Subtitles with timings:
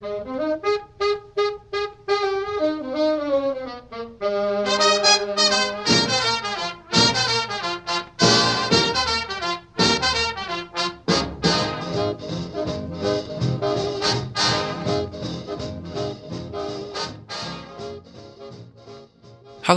[0.00, 0.14] Hello，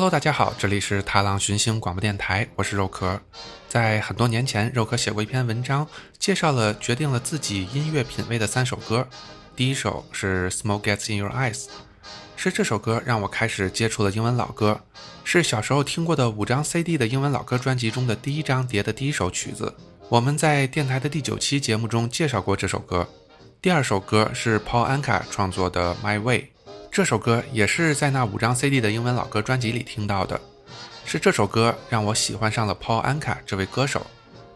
[0.07, 3.19] 大家好，这里是踏浪寻星广播电台，我是肉壳。
[3.67, 5.87] 在很多年前，肉壳写过一篇文章，
[6.19, 9.07] 介绍了决定了自己音乐品味的三首歌。
[9.61, 11.53] 第一首是《Smoke Gets in Your Eyes》，
[12.35, 14.81] 是这首歌让我开始接触了英文老歌，
[15.23, 19.71] 是小时候听过的五张 CD 的英文老歌专辑中的第一张碟的第一首曲子。
[20.09, 23.07] 我们在电台的第九期节目中介绍过这首歌。
[23.61, 26.39] 第二首歌是 Paul Anka 创作的《My Way》。
[26.91, 30.41] 这首歌也是在那五张 CD 的英文老歌专辑里听到的，
[31.05, 34.07] 是这首歌让我喜欢上了 Paul Anka 这位歌手。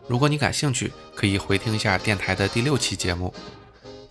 [0.08, 3.32] 如果你感兴趣，可以回听一下电台的第六期节目。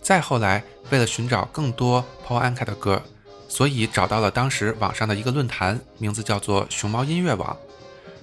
[0.05, 3.01] 再后来，为了寻找更多 Paul Anka 的歌，
[3.49, 7.57] 所以找到了当时网上的一个论坛，名字叫做“熊猫音乐网”。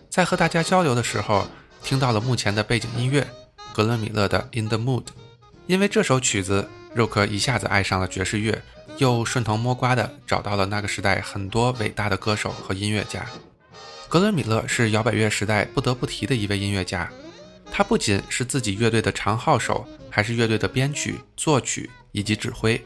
[0.08, 1.44] 在和大家交流的时候，
[1.82, 3.26] 听到了目前的背景音乐
[3.72, 5.02] 格伦·米勒的《In the Mood》，
[5.66, 8.62] 因为这首曲子，肉壳一下子爱上了爵士乐。
[8.98, 13.26] 又顺藤摸瓜地找到了那个时代很多伟大的歌手和音乐家。
[14.08, 17.10] 格伦·米勒是摇摆乐时代不得不提的一位音乐家。
[17.74, 22.84] 他不仅是自己乐队的长号手，还是乐队的编曲、作曲以及指挥。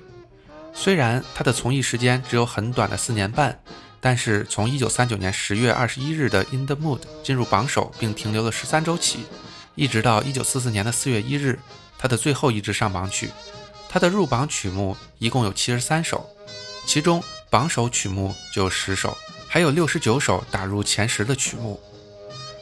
[0.72, 3.60] 虽然他的从艺时间只有很短的四年半，
[4.00, 9.24] 但是从1939年10月21日的《In the Mood》进入榜首并停留了十三周起，
[9.74, 11.58] 一直到1944年的4月1日，
[11.98, 13.30] 他的最后一支上榜曲。
[13.88, 16.28] 他的入榜曲目一共有七十三首，
[16.86, 17.20] 其中
[17.50, 21.80] 榜首曲目就有十首，还有六十九首打入前十的曲目。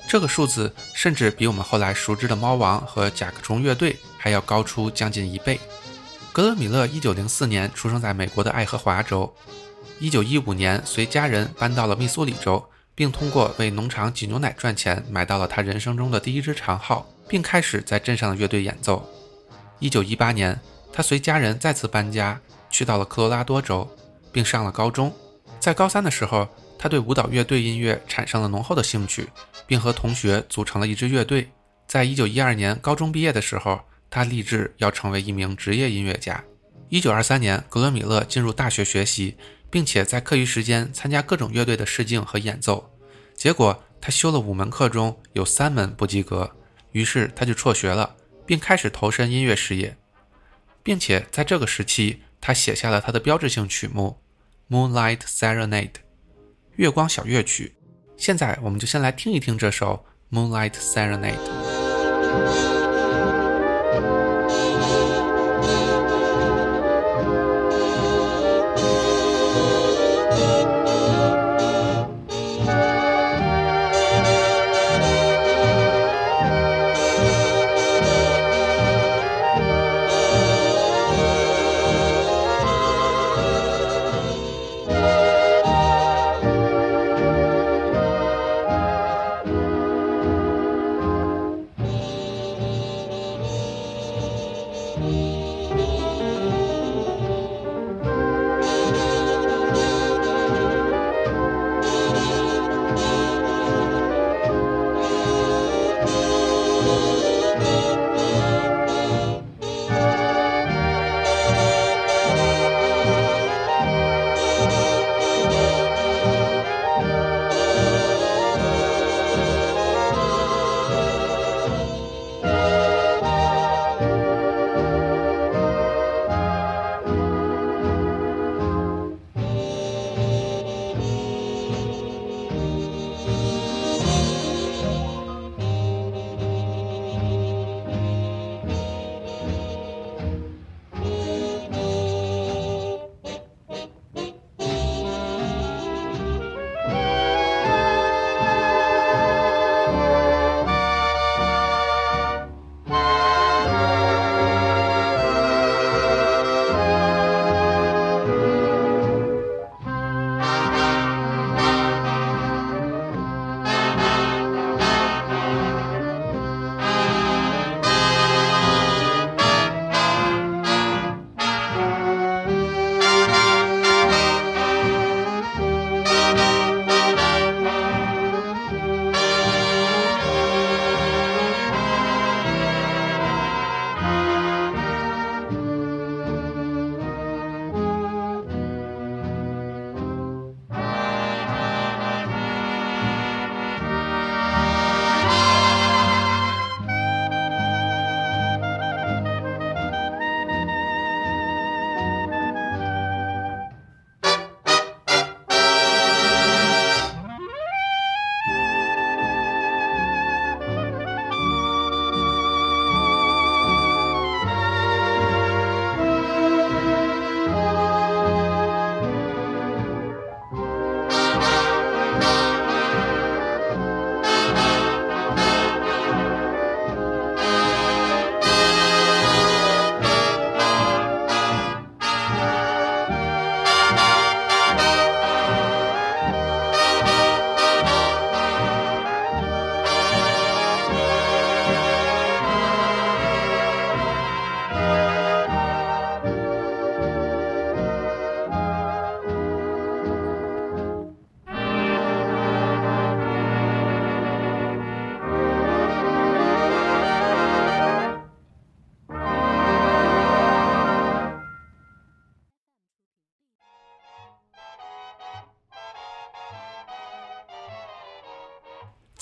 [0.08, 5.58] 这个数字甚至比我们后来熟知的猫王和甲壳虫乐队还要高出将近一倍。
[6.33, 9.34] 格伦·米勒一九零四年出生在美国的爱荷华州，
[9.98, 19.08] 一九一五年随家人搬到了密苏里州，并通过为农场挤牛奶赚钱买到了他人生中的第一支长号，并开始在镇上的乐队演奏。
[19.78, 20.61] 一九一八年。
[20.96, 22.40] 他随家人再次搬家，
[22.70, 23.90] 去到了科罗拉多州，
[24.30, 25.12] 并上了高中。
[25.58, 26.46] 在高三的时候，
[26.84, 29.27] 他对舞蹈乐队音乐产生了浓厚的兴趣，
[29.67, 31.50] 并和同学组成了一支乐队。
[31.86, 33.80] 在一九一二年高中毕业的时候，
[34.11, 36.45] 他立志要成为一名职业音乐家。
[36.90, 39.39] 一九二三年，格伦·米勒进入大学学习，
[39.70, 42.92] 并且在课余时间参加各种乐队的试镜和演奏。
[43.34, 46.55] 结果，他修了五门课中有三门不及格，
[46.92, 48.14] 于是他就辍学了，
[48.45, 49.96] 并开始投身音乐事业。
[50.83, 54.18] 并且在这个时期，他写下了他的标志性曲目
[54.70, 55.89] 《Moonlight Serenade》
[56.77, 57.74] 月光小乐曲。
[58.17, 60.05] 现在，我们就先来听一听这首
[60.36, 61.36] 《Moonlight Serenade》。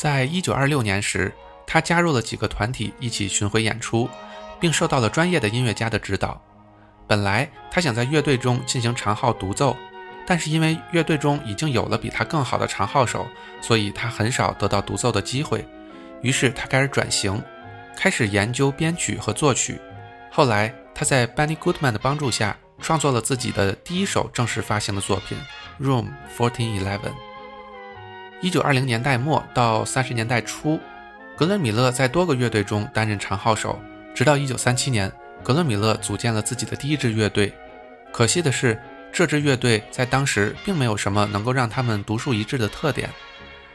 [0.03, 1.33] 在一九二六年时，
[1.65, 4.11] 他加入了几个团体一起巡回演出，
[4.59, 6.43] 并受到了专业的音乐家的指导。
[7.07, 9.77] 本来他想在乐队中进行长号独奏，
[10.27, 13.29] 但是因为乐队中已经有了比他更好的长号手，
[13.61, 15.65] 所以他很少得到独奏的机会。
[16.21, 17.41] 于是他开始转型，
[17.97, 19.81] 开始研究编曲和作曲。
[20.33, 25.39] 后来他在 Benny Goodman 的帮助下，创作了自己的第一首正式发行的作品
[25.81, 26.99] 《Room Fourteen Eleven》。
[28.43, 30.81] 一九二零年代末到三十年代初，
[31.37, 33.81] 格伦·米勒在多个乐队中担任长号手，
[34.13, 35.11] 直到一九三七年。
[35.45, 37.55] 格伦·米勒组建了自己的第一支乐队，
[38.13, 38.77] 可惜的是，
[39.13, 43.09] 这支乐队在当时并没有什么能够让他们独树一帜的特点，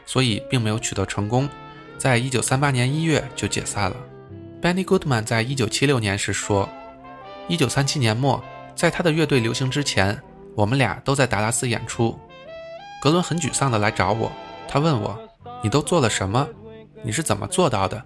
[0.04, 1.48] 所以并没有取得成功，
[1.96, 3.96] 在一九三八年一月就解散了。
[4.60, 6.68] Benny Goodman 在一九七六年时说
[7.48, 8.42] ：“一九三七年末，
[8.74, 10.20] 在他的乐队流行之前，
[10.54, 12.18] 我们俩都在达拉斯演出。
[13.00, 14.32] 格伦很沮丧地来找我，
[14.68, 15.18] 他问我
[15.64, 16.46] ：‘你都做了什么？
[17.02, 18.02] 你是怎么做到的？’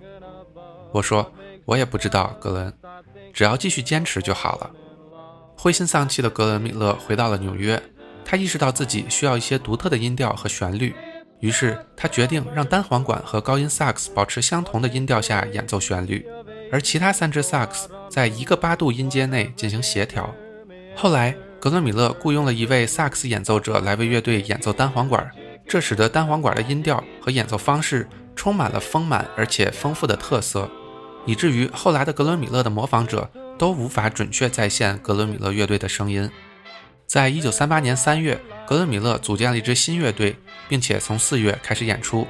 [0.93, 1.33] 我说
[1.67, 2.73] ：‘我也不知道，格伦。’
[3.35, 4.71] 只要继续坚持就好了。
[5.57, 7.83] 灰心丧气的格伦·米勒回到了纽约，
[8.25, 10.95] 他意识到自己需要一些独特的音调和旋律，
[11.41, 16.27] 于是他决定让单簧管和高音萨克斯保持相同的音调下演奏旋律，
[16.71, 20.35] 而其他三支萨克斯在一个八度音阶内进行协调。
[20.95, 25.31] 后来，格伦·米勒雇佣了一位萨克斯演奏者来为乐队演奏单簧管，
[25.67, 30.69] 这使得单簧管的音调和演奏方式充满了丰满而且丰富的特色。
[31.25, 36.29] 以至于后来的格伦·米勒的模仿者都无法准确再现格伦·米勒乐队的声音。
[37.07, 40.37] 在一九三八年三月，格伦·米勒组建了一支新乐队，
[40.69, 42.27] 并且从四月开始演出。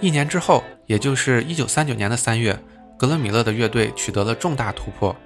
[0.00, 2.58] 一年之后，也就是一九三九年的三月，
[2.98, 5.16] 格伦·米勒的乐队取得了重大突破。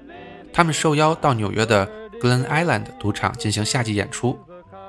[0.53, 1.91] 他们受邀到纽约的
[2.21, 4.39] Glen Island 赌场进行夏季演出，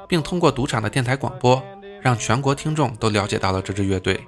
[0.08, 1.64] 并通过赌场的电台广播，
[2.04, 4.20] 让全国听众都了解到了这支乐队。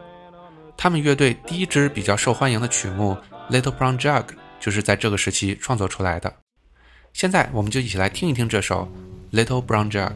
[0.77, 3.15] 他们乐队第一支比较受欢迎的曲目。
[3.49, 4.23] Little Brown Jug
[4.59, 6.33] 就是在这个时期创作出来的。
[7.13, 8.89] 现在，我们就一起来听一听这首
[9.31, 10.13] Little Brown Jug。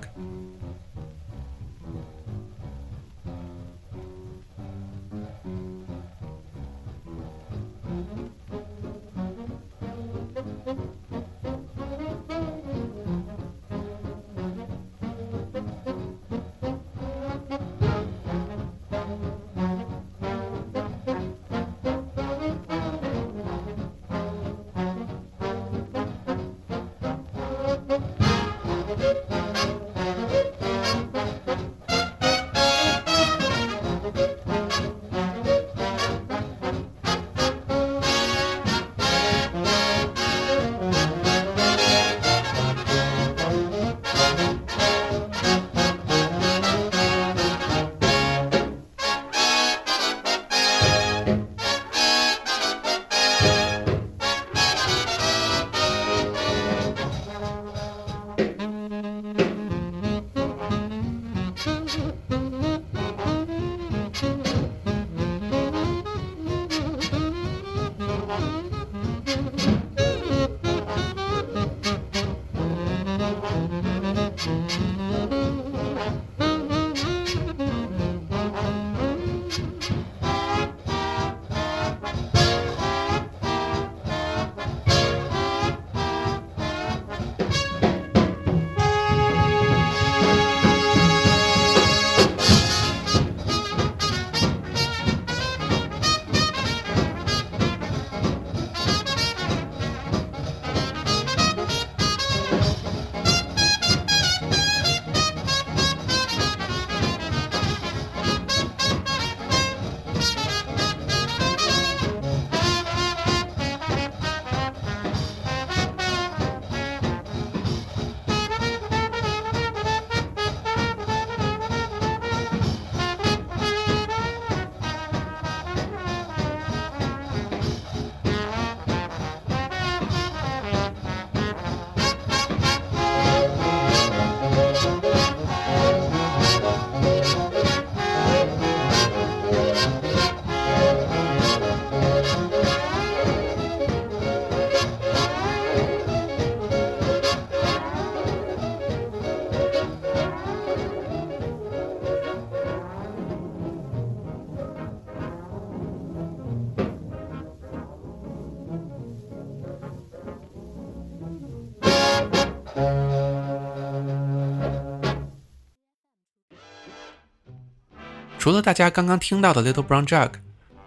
[168.50, 170.28] 除了大家刚刚听到的《Little Brown Jug》，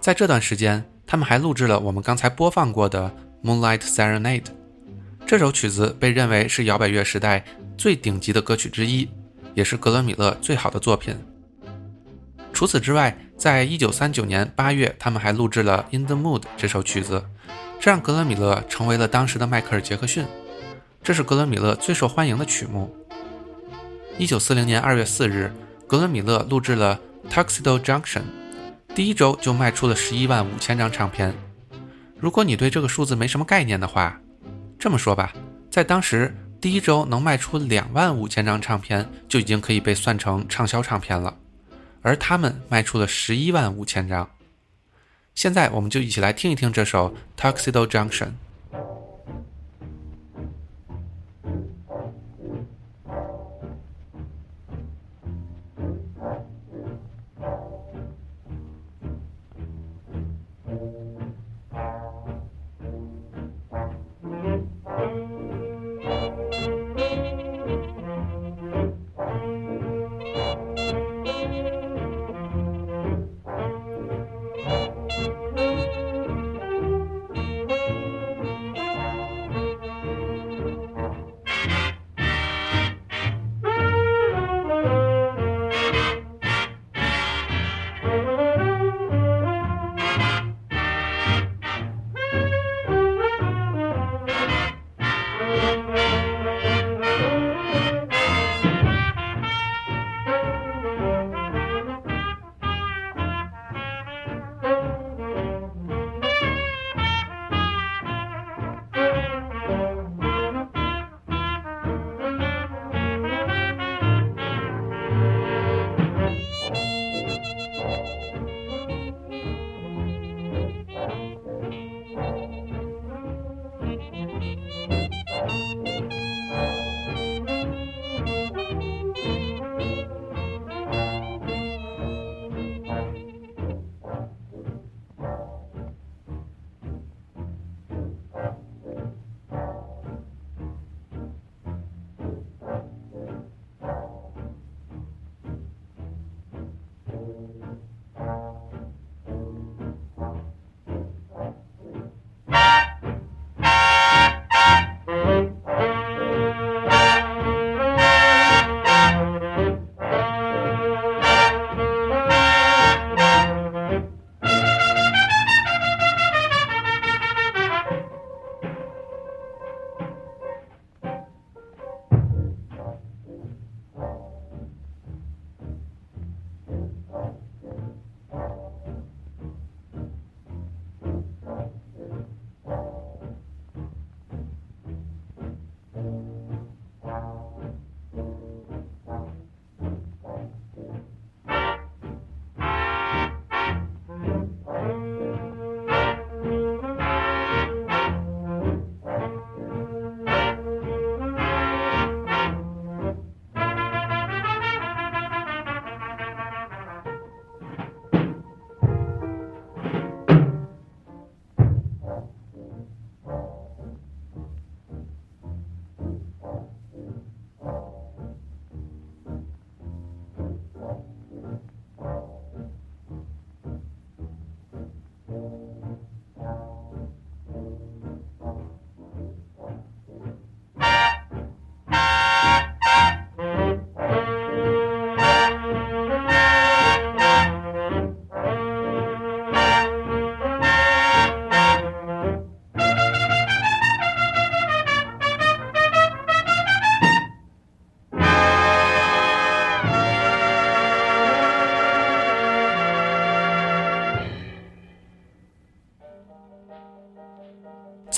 [0.00, 3.08] 在这段时间，他们还录制了我们刚才播放过的
[3.48, 4.42] 《Moonlight Serenade》。
[5.24, 7.44] 这首曲子被认为是摇摆乐时代
[7.78, 9.08] 最顶级的歌曲之一，
[9.54, 11.14] 也是格伦·米勒最好的作品。
[12.52, 17.24] 除此之外，在一九三九年八月，他们还录制了《In the Mood》这首曲子，
[17.78, 20.26] 这让格伦·米勒成为了当时的迈克尔·杰克逊。
[21.00, 22.92] 这是格伦·米勒最受欢迎的曲目。
[24.18, 25.52] 一九四零年二月四日，
[25.86, 26.96] 格伦·米勒录制了
[27.30, 28.20] 《Tuxedo Junction》，
[28.94, 31.34] 第一周就卖出了十一万五千张唱片。
[32.18, 34.20] 如果你对这个数字没什么概念的话，
[34.78, 35.32] 这么说吧，
[35.70, 41.36] 在当时，第一周能卖出两万五千张唱片就已经可以被算成畅销唱片了，
[42.02, 44.28] 而他们卖出了十一万五千张。
[45.34, 48.26] 现在，我们就一起来听一听这首《Tuxedo Junction》。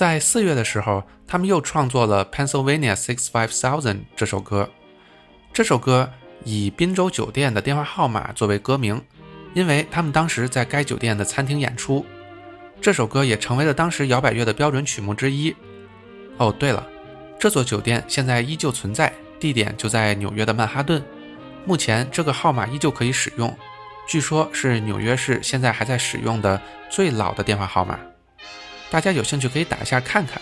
[0.04, 4.68] 在四月的时候，他们又创作了《Pennsylvania Six Five Thousand》这首歌。
[5.50, 6.12] 这首歌
[6.44, 9.00] 以滨州酒店的电话号码作为歌名，
[9.54, 12.04] 因为他们当时在该酒店的餐厅演出。
[12.82, 15.56] 这首歌也成为了当时摇摆乐的标准曲目之一。
[16.36, 16.86] 哦，对了，
[17.40, 21.02] 这座酒店现在依旧存在，地点就在纽约的曼哈顿。
[21.64, 23.56] 目前这个号码依旧可以使用，
[24.06, 27.98] 据说是纽约市现在还在使用的最老的电话号码。
[28.94, 30.40] 大家有兴趣可以打一下看看，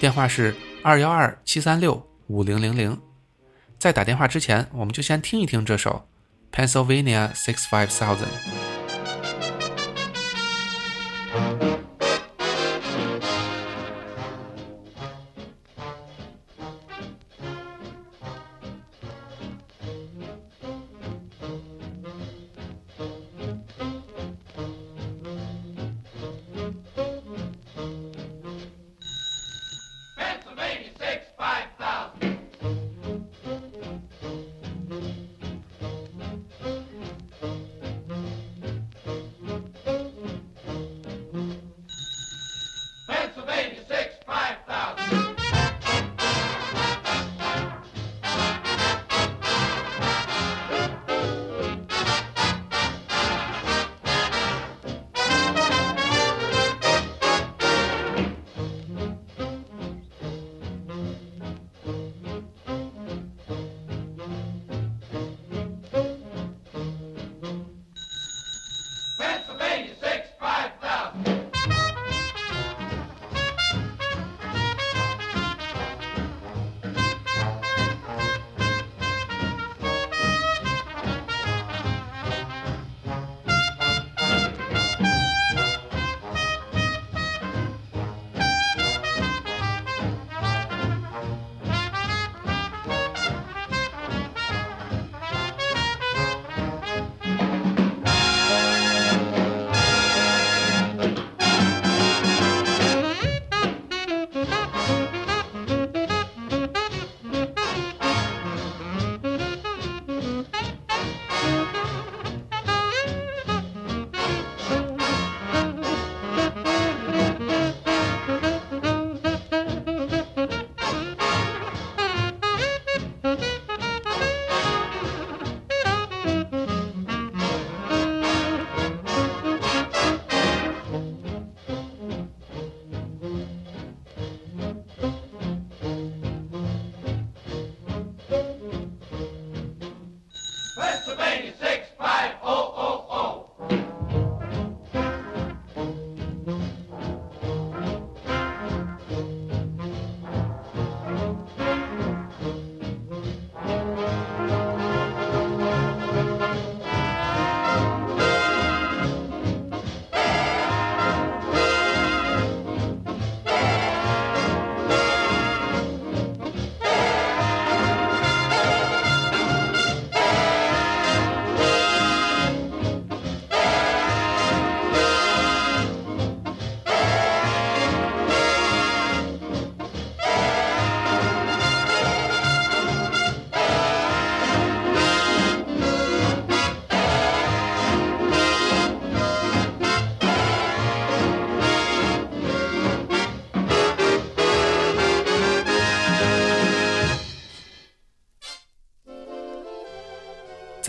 [0.00, 2.98] 电话是二幺二七三六五零零零。
[3.78, 6.08] 在打电话之前，我们就先听一听这首
[6.56, 8.16] 《Pennsylvania Six Five Thousand》。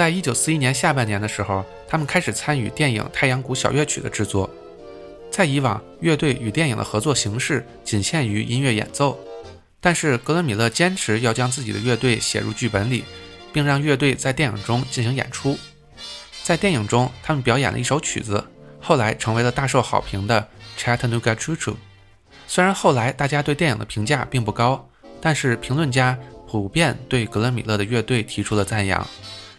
[0.02, 4.50] 在一九四一年下半年的时候，他们开始参与电影《太阳谷小乐曲》的制作。
[5.30, 9.20] 在以往，乐队与电影的合作形式仅限于音乐演奏，
[9.80, 13.06] 但是格伦·米勒坚持要将自己的乐队写入剧本里，
[13.54, 15.56] 并让乐队在电影中进行演出。
[16.44, 18.44] 在电影中，他们表演了一首曲子，
[18.80, 20.48] 后来成为了大受好评的
[20.82, 21.74] 《Chattanooga Choo Choo》。
[22.48, 24.90] 虽然后来大家对电影的评价并不高，
[25.22, 29.06] 但是评论家普遍对格伦·米勒的乐队提出了赞扬。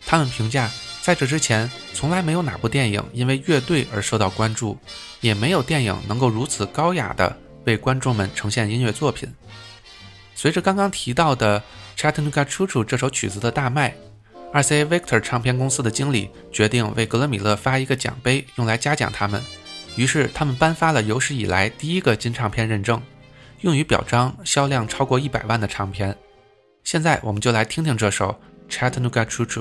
[0.04, 4.78] 他们评价，在这之前，从来没有哪部电影因为乐队而受到关注，
[5.20, 9.32] 也没有电影能够如此高雅地为观众们呈现音乐作品。
[10.34, 11.62] 随着刚刚提到的
[12.00, 13.94] 《Chattanooga Choo Choo》这首曲子的大卖
[14.52, 19.42] ，RCA Victor 唱片公司的经理决定为格伦·米勒发一个奖杯，用来嘉奖他们。
[19.96, 23.00] 于是，他们颁发了有史以来第一个金唱片认证，
[23.60, 26.16] 用于表彰销量超过一百万的唱片。
[26.82, 28.40] 现在，我们就来听听这首
[28.72, 29.60] 《Chattanooga Choo Choo》。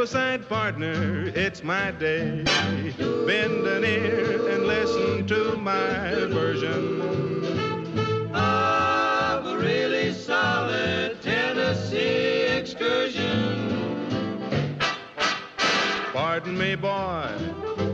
[0.00, 2.42] Aside, partner, it's my day.
[3.26, 7.02] Bend an ear and listen to my version
[8.34, 13.98] of a really solid Tennessee excursion.
[16.12, 17.28] Pardon me, boy,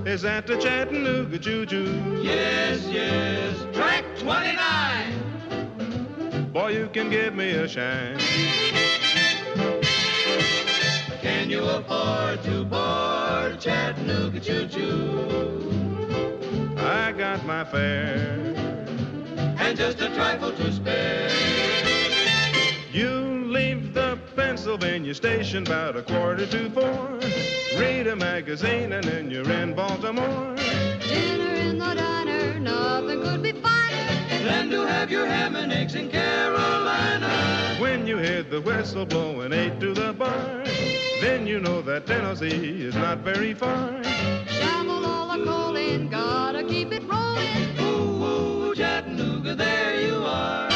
[0.06, 1.66] is that the Chattanooga Choo?
[2.22, 6.52] Yes, yes, track 29.
[6.52, 8.85] Boy, you can give me a shine.
[11.56, 15.96] Can you afford to board Chattanooga choo-choo?
[16.76, 18.52] I got my fare
[19.58, 21.30] and just a trifle to spare.
[22.92, 27.20] You leave the Pennsylvania station about a quarter to four.
[27.80, 30.56] Read a magazine and then you're in Baltimore.
[30.56, 33.75] Dinner in the diner, nothing could be finer
[34.46, 37.76] than to have your ham and eggs in Carolina.
[37.80, 40.64] When you hear the whistle blowing eight to the bar
[41.20, 44.02] then you know that Tennessee is not very far.
[44.04, 47.80] Shovel all the coal in, gotta keep it rolling.
[47.80, 50.70] Ooh, ooh, Chattanooga, there you are.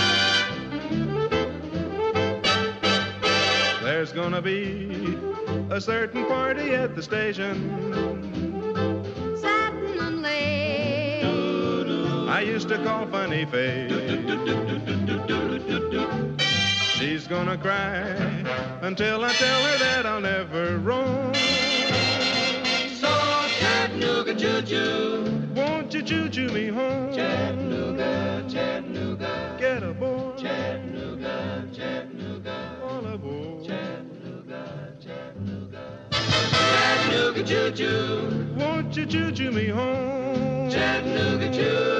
[3.83, 5.19] There's gonna be
[5.71, 8.60] a certain party at the station.
[12.31, 13.91] I used to call Funny Face.
[16.97, 17.97] She's gonna cry
[18.83, 21.35] until I tell her that I'll never roam.
[22.95, 23.11] So
[23.59, 27.13] Chattanooga choo-choo, won't you choo-choo me home?
[27.13, 30.39] Chattanooga, Chattanooga, get aboard.
[30.39, 33.67] Chattanooga, Chattanooga, all aboard.
[33.67, 40.71] Chattanooga, Chattanooga, Chattanooga choo-choo, won't you choo-choo me home?
[40.71, 42.00] Chattanooga choo-choo.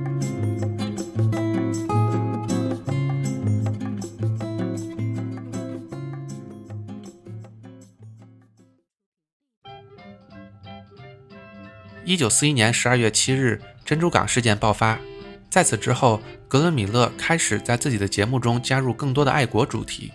[12.11, 14.99] 一九四一年十二月七日，珍珠港事件爆发。
[15.49, 20.11] 在此之后，格伦·米勒开始在自己的节目中加入更多的爱国主题。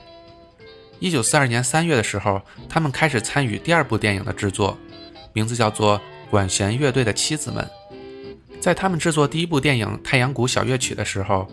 [0.99, 4.77] 一九四二年三月的时候，他们开始参与第二部电影的制作，
[5.33, 7.67] 名字叫做《管弦乐队的妻子们》。
[8.61, 11.51] 在他们制作第一部电影《太阳谷小乐曲》的时候，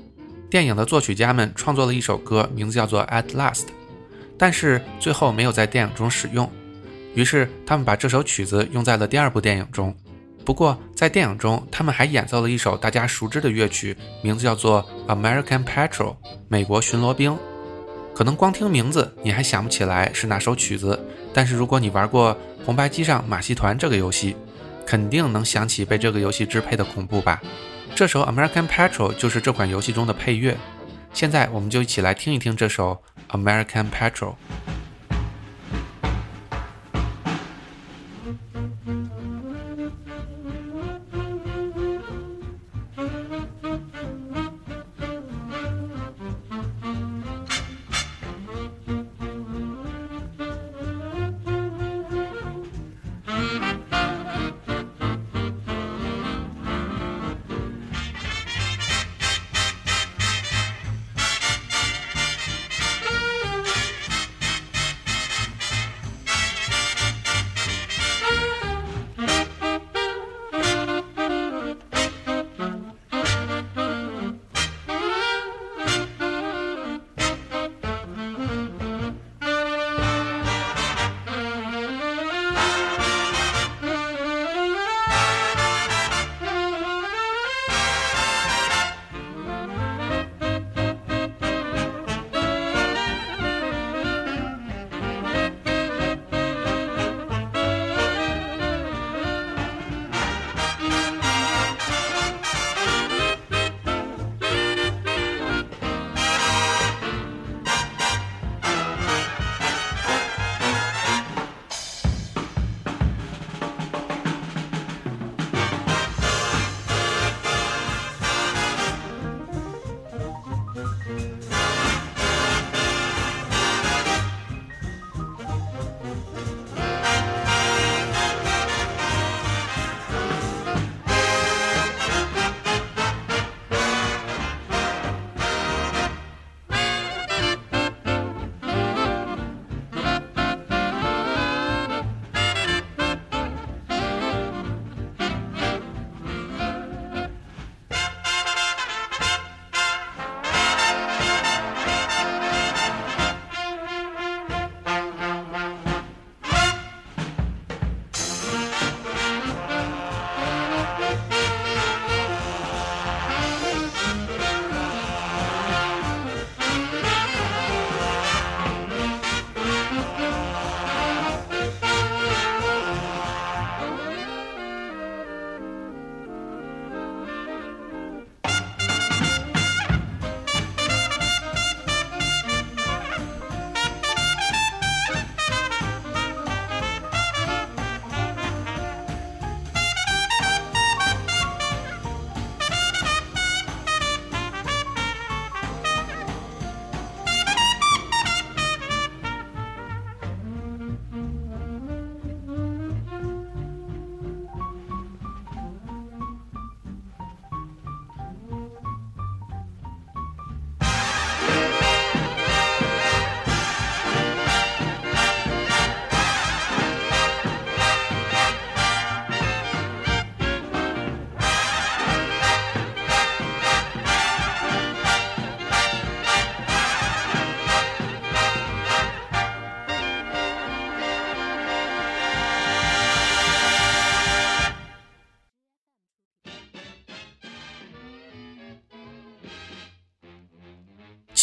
[0.50, 3.62] 电影的作曲家们创作了一首歌，名字叫做《At Last》，
[4.38, 6.52] 但是最后没有在电影中使用。
[7.16, 9.96] 于是他们把这首曲子用在了第二部电影中。
[10.46, 15.88] 不过在电影中，他们还演奏了一首大家熟知的乐曲，名字叫做《American Patrol》
[16.50, 17.38] （美国巡逻兵）。
[18.14, 21.00] 可能光听名字你还想不起来是哪首曲子，
[21.34, 24.36] 但是如果你玩过《红白机上马戏团》这个游戏，
[24.86, 27.42] 肯定能想起被这个游戏支配的恐怖吧？
[27.96, 30.58] 这首《American Patrol》就是这款游戏中的配乐。
[31.14, 33.02] 现在我们就一起来听一听这首
[33.38, 34.32] 《American Patrol》。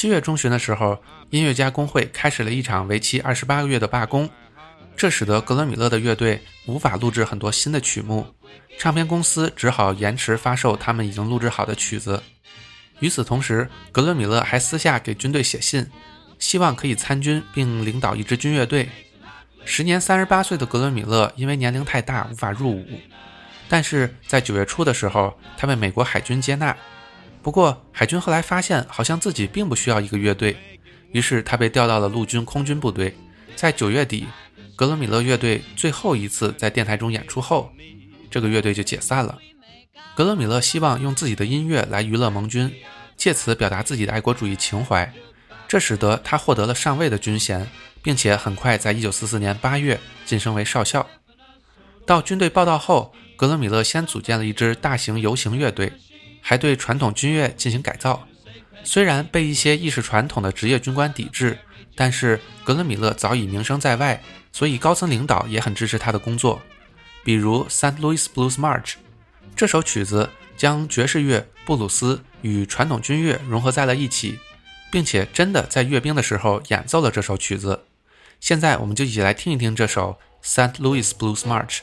[0.00, 4.30] 七月中旬的时候，音乐家工会开始了一场为期二十八个月的罢工，
[4.96, 8.26] 这使得格伦米勒的乐队无法录制很多新的曲目，
[8.78, 12.22] 唱片公司只好延迟发售他们已经录制好的曲子。
[13.00, 15.86] 与此同时，格伦米勒还私下给军队写信，
[16.38, 18.88] 希望可以参军并领导一支军乐队。
[19.66, 22.86] 时年三十八岁的格伦米勒因为年龄太大无法入伍，
[23.68, 26.74] 但是在九月初的时候，他被美国海军接纳。
[27.42, 30.56] 不过，海军后来发现，好像自己并不需要一个乐队，
[31.12, 33.16] 于是他被调到了陆军空军部队。
[33.56, 34.26] 在九月底，
[34.76, 37.70] 格伦米勒乐队最后一次在电台中演出后，
[38.30, 39.38] 这个乐队就解散了。
[40.14, 42.70] 格伦米勒希望用自己的音乐来娱乐盟军，
[43.16, 45.10] 借此表达自己的爱国主义情怀，
[45.66, 47.66] 这使得他获得了上尉的军衔，
[48.02, 51.06] 并且很快在1944年8月晋升为少校。
[52.06, 55.92] 到军队报道后，格伦米勒先组建了一支大型游行乐队，
[56.40, 58.26] 还对传统军乐进行改造。
[58.82, 61.58] 虽然被一些意识传统的职业军官抵制，
[61.94, 64.22] 但是格伦米勒早已名声在外，
[64.52, 66.62] 所以高层领导也很支持他的工作。
[67.22, 67.98] 比如《St.
[67.98, 68.82] Louis Blues March》
[69.54, 74.38] 这首曲子，将爵士乐、布鲁斯与传统军乐融合在了一起，
[74.90, 77.84] 并且真的在阅兵的时候演奏了这首曲子。
[78.40, 80.72] 现在，我们就一起来听一听这首《St.
[80.76, 81.80] Louis Blues March》。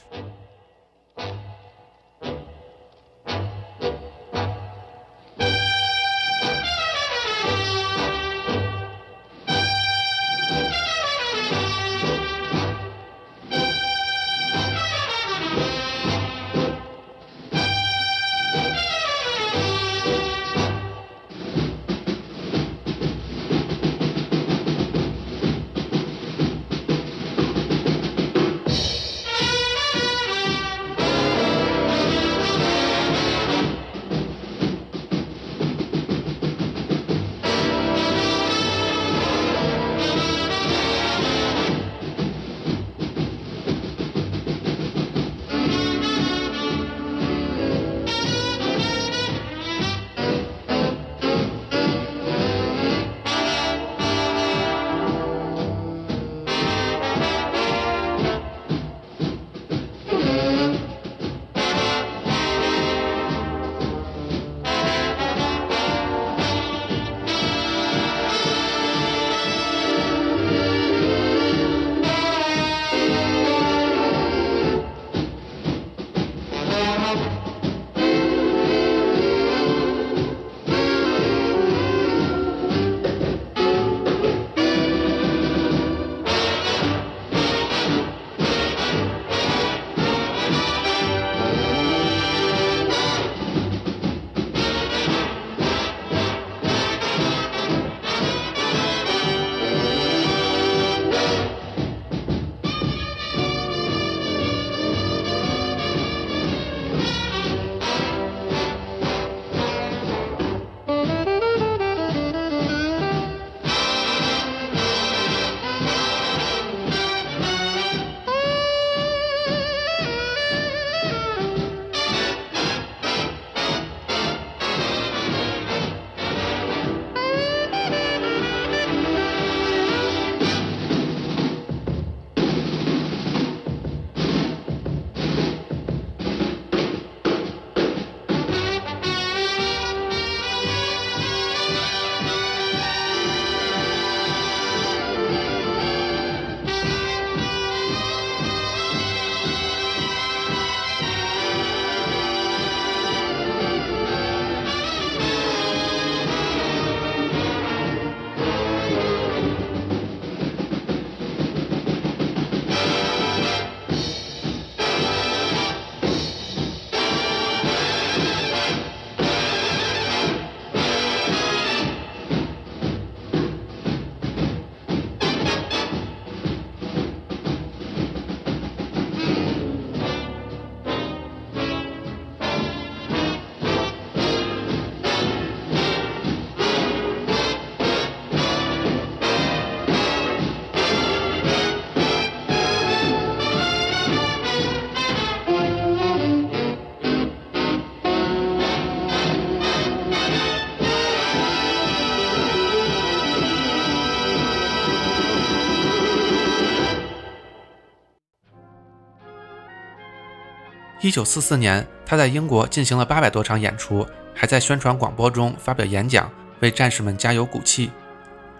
[211.07, 217.89] 一九四四年，他在英国进行了八百多场演出，还在宣传广播中发表演讲，为战士们加油鼓气。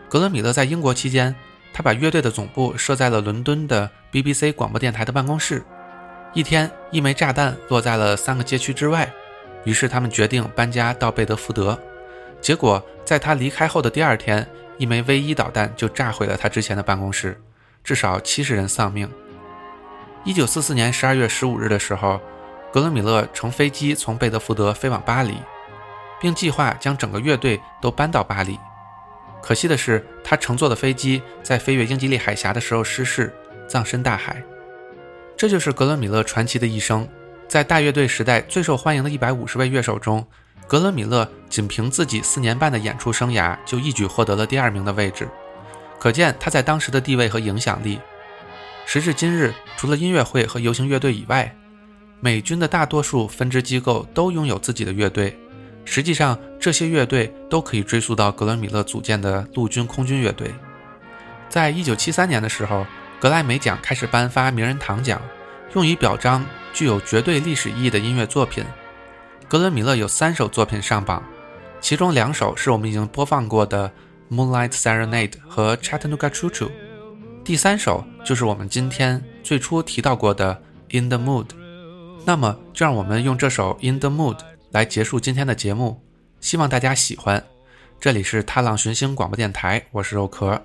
[0.07, 1.35] 格伦米勒在英国期间，
[1.73, 5.61] 他把乐队的总部设在了伦敦的 BBC 广播电台的办公室。
[6.33, 9.11] 一天，一枚炸弹落在了三个街区之外，
[9.65, 11.77] 于是他们决定搬家到贝德福德。
[12.39, 14.47] 结果，在他离开后的第二天，
[14.77, 17.37] 一枚 V 一导弹就炸毁了他之前的办公室，
[17.83, 19.11] 至少七十人丧命。
[20.23, 22.21] 一九四四年十二月十五日的时候，
[22.77, 25.33] 格伦米勒乘飞机从贝德福德飞往巴黎，
[26.21, 28.55] 并计划将整个乐队都搬到巴黎。
[29.41, 33.35] 可惜的是，他乘坐的飞机在飞越英吉利海峡的时候失事，
[33.67, 34.43] 葬身大海。
[35.35, 37.09] 这就是格伦米勒传奇的一生。
[37.47, 40.23] 在大乐队时代最受欢迎的一百五十位乐手中，
[40.67, 45.27] 格伦·米勒仅凭自己四年半的演出生涯就一举获得了第二名的位置，
[45.97, 47.99] 可见他在当时的地位和影响力。
[48.85, 51.51] 时至今日，除了音乐会和游行乐队以外，
[52.19, 55.37] 美军的大多数分支机构都拥有自己的乐队。
[55.85, 60.53] 实际上，这些乐队都可以追溯到格伦·米勒组建的陆军空军乐队。
[61.47, 62.85] 在一九七三年的时候，
[63.21, 65.21] 格莱美奖开始颁发名人堂奖，
[65.75, 68.65] 用以表彰具有绝对历史意义的音乐作品。
[69.47, 71.23] 格伦·米勒有三首作品上榜，
[71.79, 73.89] 其中两首是我们已经播放过的
[74.35, 76.65] 《Moonlight Serenade》和《Chattanooga Choo Choo》，
[77.45, 80.61] 第三首就是我们今天最初提到过的
[80.99, 81.45] 《In the Mood》。
[82.27, 84.35] 那么，就让我们用这首《In the Mood》
[84.71, 86.03] 来结束今天的节目，
[86.41, 87.41] 希望大家喜欢。
[88.01, 90.61] 这里是踏浪寻星广播电台，我是肉壳，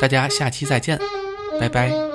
[0.00, 0.98] 大家下期再见，
[1.60, 2.13] 拜拜。